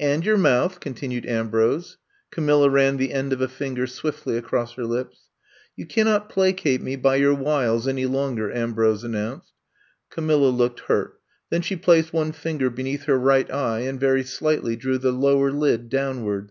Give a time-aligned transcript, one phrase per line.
[0.00, 1.98] And your mouth,'* continued Ambrose.
[2.32, 5.30] Camilla ran the end of a finger swiftly across her lips.
[5.76, 9.52] You cannot placate me by your wiles any longer," Ambrose announced.
[10.10, 11.20] Ca milla looked hurt,
[11.50, 15.52] then she placed one finger beneath her right eye and very slightly drew the lower
[15.52, 16.50] lid downward.